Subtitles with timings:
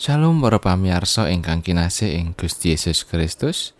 [0.00, 3.76] Shalom para pamirsa ingkang kinasih ing Gusti Yesus Kristus.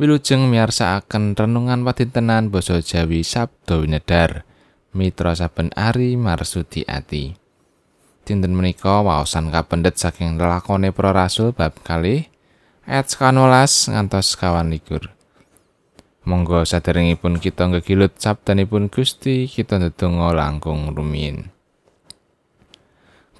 [0.00, 4.48] Wilujeng miyarsakaken renungan padintenan basa Jawi Sabda Winedar.
[4.96, 7.36] Mitra saben ari marsudi ati.
[8.24, 12.32] Dinten menika waosan kapendet saking lelakone para rasul bab kalih
[12.88, 15.12] ayat 12 ngantos kawan likur.
[16.24, 21.52] Monggo saderengipun kita ngegilut sabdanipun Gusti, kita ndedonga langkung rumiyin.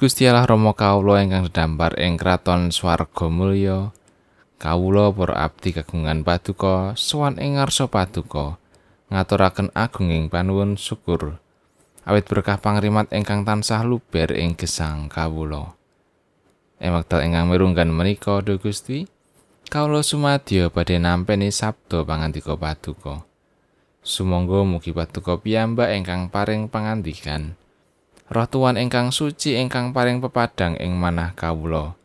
[0.03, 3.95] Gusti Allah Rama kawula ingkang sedampar ing kraton swarga mulya.
[4.59, 8.59] Kawula para abdi kagungan paduka sowan ing ngarsa paduka
[9.15, 11.39] ngaturaken agunging panuwun syukur.
[12.03, 15.79] Awit berkah pangrimat ingkang tansah luber ing gesang kawula.
[16.83, 19.07] Ing wekdal ingkang mirunggan menika, Duh Gusti,
[19.71, 23.23] kawula sumadya badhe nampi sabda pangandika paduka.
[24.03, 27.55] Sumangga mugi paduka piyambak ingkang paring pangandikan.
[28.33, 32.01] Roh Tuhan ingkang suci ingkang paring pepadang ing manah kawula.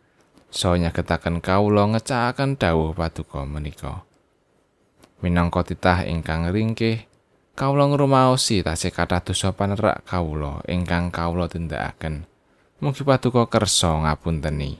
[0.52, 4.04] So nyagetaken kawula ngecakaken dawuh paduka menika.
[5.24, 7.08] Minangka titah ingkang ringkih,
[7.56, 12.28] kawula ngrumaosi tasih kathah dosa panerak kawula ingkang kawula tindakaken.
[12.84, 14.76] Mugi paduka kersa ngapunteni.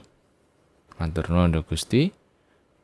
[1.01, 2.13] Matur nuwun Gusti.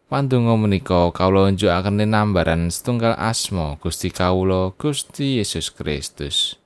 [0.09, 6.57] Pandonga menika kawula njukaken nambaran setunggal asma Gusti kawula Gusti Yesus Kristus.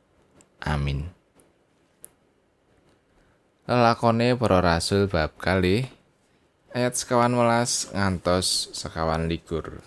[0.64, 1.19] Amin.
[3.70, 5.86] Lelakone para rasul bab kali.
[6.73, 9.86] Ayat sekawan welas ngantos sekawan likur.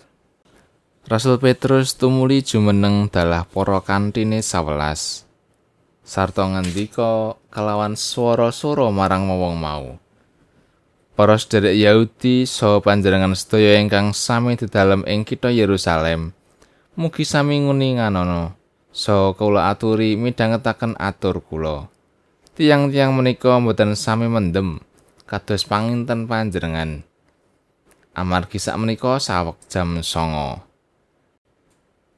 [1.03, 5.27] Rasul Petrus tumuli jumeneng dalah para kantine sawelas.
[5.99, 9.99] Sarta ngendika kelawan swara soro marang wong mau.
[11.19, 16.31] Para sederek Yahudi saha panjenengan sedaya ingkang sami di dalem ing kitha Yerusalem
[16.97, 18.53] mugi sami nguni nganono
[18.89, 21.85] saha kula aturi midhangetaken atur kula
[22.53, 24.81] tiang-tiang menika mboten sami mendem
[25.25, 27.01] kados panginten panjenengan.
[28.13, 30.73] Amargi sak menika sawek jam songo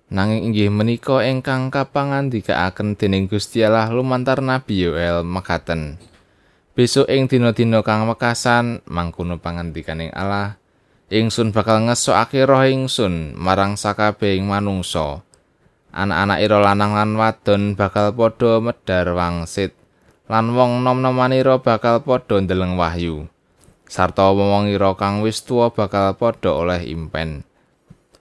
[0.06, 5.97] nanging inggih menika ingkang kapangandikaaken dening Gusti Allah lumantar Nabi Yoel mekaten.
[6.75, 10.59] Besok ing dina-dina kang wekasan mangkono pangandikaning Allah
[11.07, 15.23] ingsun bakal ngesokake roh ingsun marang sakabehing manungsa.
[15.96, 19.72] Anak-anak ira lanang lan wadon bakal padha medhar wangsit
[20.25, 23.30] lan wong nom-nomanira bakal padha ndeleng wahyu.
[23.86, 27.46] Sarta wong-wongira kang wis tuwa bakal padha oleh impen.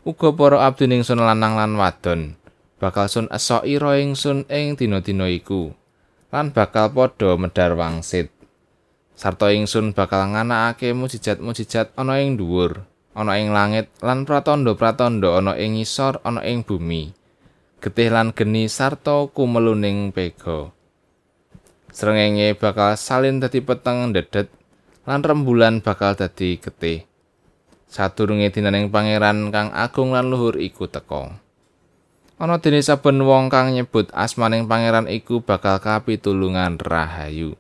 [0.05, 2.37] Uga para abdi ningsun lanang lan wadon
[2.77, 5.73] bakal sun esok ira ingsun ing dina-dina iku
[6.29, 8.29] lan bakal padha medhar wangsit.
[9.17, 12.85] Sarta ingsun bakal nganakake mujizat-mujizat ana ing dhuwur
[13.17, 17.17] ana ing langit lan pratandha-pratandha ana ing ngisor ana ing bumi.
[17.81, 20.69] Getih lan geni sarta kumeluning pega
[21.95, 24.51] Srengenge bakal salin dadi peteng ndedet
[25.07, 27.07] lan rembulan bakal dadi getih.
[27.87, 31.39] Sadurunge dinaning pangeran kang agung lan luhur iku teka.
[32.35, 37.55] Ana dene saben wong kang nyebut asmaning pangeran iku bakal kapitulungan rahayu.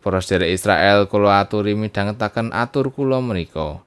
[0.00, 3.84] Para sedherek Israel kula aturi midhangetaken atur kula menika.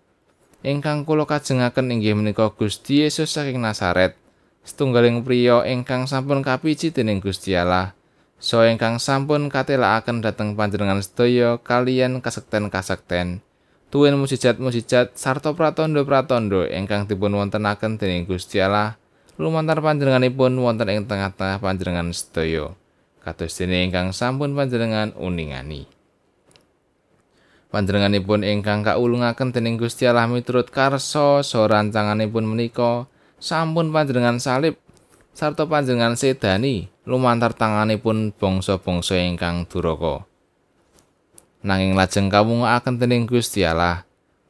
[0.62, 4.14] Ingkang kula kajengaken inggih menika Gusti Yesus saking Nazaret,
[4.62, 7.97] setunggaling priya ingkang sampun kapiji dening Gusti Allah.
[8.38, 13.42] So ingkang sampun katelakaken dhateng panjenengan sedaya kalian kasekten-kasekten.
[13.88, 19.00] Tuwin mujizat-mujizat sarta pratandha-pratandha ingkang dipun wontenaken dening Gusti Allah.
[19.38, 22.74] Lumantar panjenenganipun wonten ing tengah-tengah panjenengan sedaya.
[23.24, 25.88] Kados dene ingkang sampun panjenengan uningani.
[27.68, 34.80] Panjenenganipun ingkang kaulungaken dening Gusti Allah miturut karsa so rancanganipun menika sampun panjenengan salib
[35.38, 40.26] sarta panjenengan sedani lumantar tanganipun bangsa-bangsa ingkang duraka.
[41.62, 44.02] Nanging lajeng kawungaken dening Gusti Allah,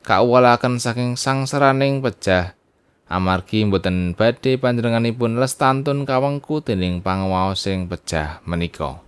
[0.07, 2.55] kawulaken saking sangsaraning pejah
[3.11, 9.03] amargi mboten badhe panjenenganipun lestantun kawengku dening panguwaos sing pejah menika.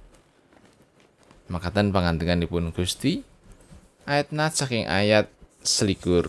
[1.48, 3.24] Makaten pangandikanipun Gusti
[4.04, 5.32] ayat nat saking ayat
[5.64, 6.28] selikur.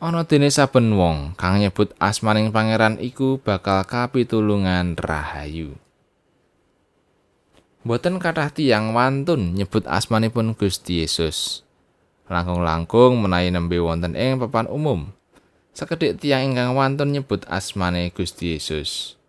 [0.00, 5.76] Ana dene saben wong kang nyebut asmaning pangeran iku bakal kapitulungan rahayu.
[7.84, 11.64] Boten kathah tiyang wantun nyebut asmanipun Gusti Yesus.
[12.32, 15.12] Langkung-langkung menawi nembe wonten ing papan umum.
[15.76, 19.20] Sekedhik tiyang ingkang wantun nyebut asmane Gusti Yesus.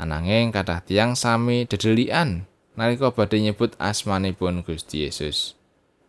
[0.00, 2.48] Ananging kathah tiyang sami dedelian
[2.80, 5.52] nalika badhe nyebut asmanipun Gusti Yesus.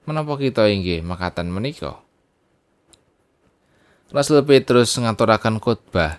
[0.08, 2.00] Menapa kita inggih makaten menika?
[4.10, 6.18] Rasul Petrus ngaturaken khotbah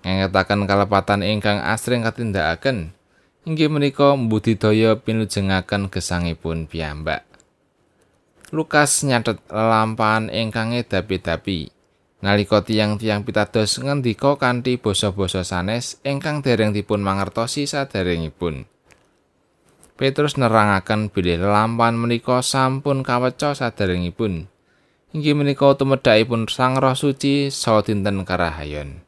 [0.00, 2.96] ngengetaken kalepatan ingkang asring katindakaken
[3.44, 7.28] inggih menika mbudidaya pinujengaken gesangipun piyambak.
[8.56, 11.68] Lukas nyatet lelampahan ingkang ngedapi-dapi
[12.24, 18.64] nalika tiang-tiang pitados ngendika kanthi basa-basa sanes ingkang dereng dipun mangertosi saderengipun.
[20.00, 24.48] Petrus nerangaken bilih lelampahan menika sampun kaweca saderengipun.
[25.14, 29.06] Inggih menika tumedhakipun Sang Roh Suci saha dinten karahayon.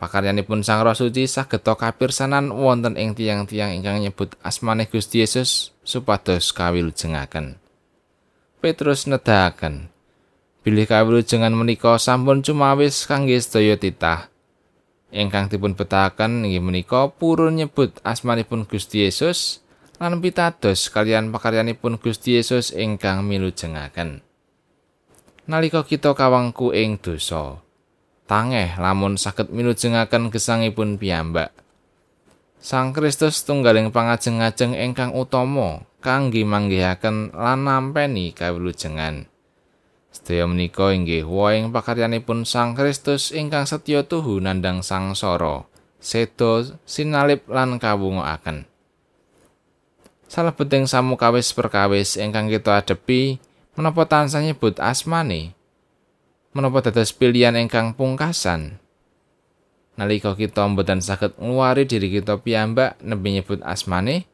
[0.00, 6.48] Pakaryanipun Sang Roh Suci saged kapirsanan wonten ing tiang-tiang ingkang nyebut asmane Gusti Yesus supados
[6.56, 7.60] kawilujengaken.
[8.64, 9.92] Petrus nedahaken
[10.64, 14.32] bilih kawilujengan menika sampun cumawis kangge sedaya titah.
[15.12, 19.60] Ingkang dipun betahaken inggih menika purun nyebut asmanipun Gusti Yesus
[20.00, 24.25] lan pitados kalian pakaryanipun Gusti Yesus ingkang milujengaken.
[25.46, 27.62] Nalika kita kawangku ing dosa,
[28.26, 31.54] tangeh lamun saged minujengaken gesangipun piyambak.
[32.58, 39.30] Sang Kristus tunggaling pangajeng-ajeng ingkang utama kangge manggihaken lan nampeni kawilujengan.
[40.10, 45.62] Sedaya menika inggih woing pakaryanipun Sang Kristus ingkang setya tuhu nandang sangsara,
[46.02, 48.66] sedo sinalip lan kawungokaken.
[50.26, 53.38] Salebeting samukawis perkawis ingkang kita adepi
[53.76, 55.52] menapa tansah nyebut asmane
[56.56, 58.80] menapa dados pilihan ingkang pungkasan.
[60.00, 64.24] Nalika kita mboten saged ngluwari diri kita piyambak nembe nyebut asmane,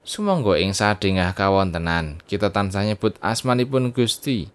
[0.00, 4.48] sumangga ing sadengah kawontenan kita tansah nyebut asmanipun Gusti.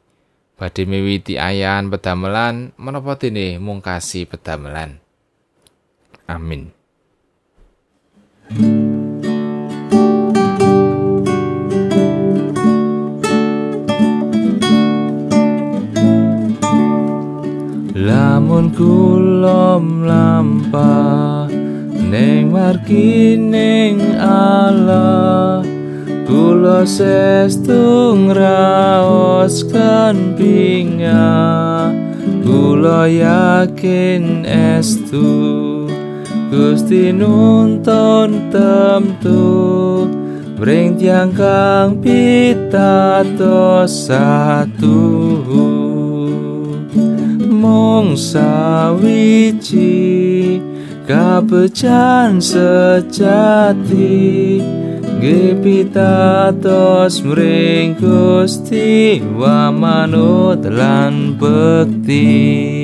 [0.57, 4.97] Badhe miwiti ayan pedamelan menapa dene mungkasi pedamelan.
[6.25, 6.73] Amin.
[8.49, 8.86] lamun
[22.67, 25.63] margining Allah
[26.27, 31.87] kula sestung raos kan pinga
[32.43, 35.87] kula yakin estu
[36.47, 40.07] Gusti nuntun temtu.
[40.55, 44.95] Bring tiang kang pitados satu.
[47.51, 49.67] Mung sawiji
[51.07, 54.11] kabejan sejati
[55.17, 56.53] Gepitatos
[57.25, 62.76] mring Gusti wa manut lan bekti